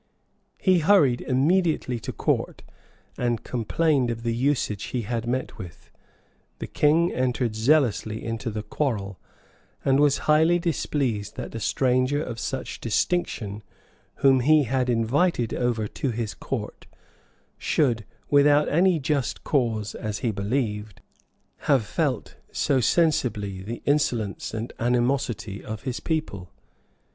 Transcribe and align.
He 0.57 0.79
hurried 0.79 1.21
immediately 1.21 1.99
to 1.99 2.11
court, 2.11 2.63
and 3.19 3.43
complained 3.43 4.09
of 4.09 4.23
tne 4.23 4.31
usage 4.35 4.85
he 4.85 5.03
had 5.03 5.27
met 5.27 5.59
with: 5.59 5.91
the 6.57 6.65
king 6.65 7.11
entered 7.11 7.55
zealously 7.55 8.25
into 8.25 8.49
the 8.49 8.63
quarrel, 8.63 9.19
and 9.85 9.99
was 9.99 10.17
highly 10.25 10.57
displeased 10.57 11.35
that 11.35 11.53
a 11.53 11.59
stranger 11.59 12.19
of 12.19 12.39
such 12.39 12.79
distinction, 12.81 13.61
whom 14.25 14.39
he 14.39 14.63
had 14.63 14.89
invited 14.89 15.53
over 15.53 15.87
to 15.89 16.09
his 16.09 16.33
court, 16.33 16.87
should, 17.59 18.03
without 18.31 18.67
any 18.69 18.97
just 18.97 19.43
cause, 19.43 19.93
as 19.93 20.17
he 20.25 20.31
believed, 20.31 20.99
have 21.69 21.85
felt 21.85 22.37
so 22.51 22.79
sensibly 22.79 23.61
the 23.61 23.83
insolence 23.85 24.51
and 24.51 24.73
animosity 24.79 25.63
of 25.63 25.83
his 25.83 25.99
people. 25.99 26.49